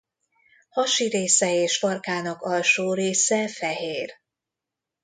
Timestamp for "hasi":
0.69-1.07